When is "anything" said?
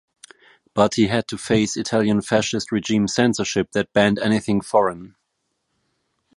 4.17-4.59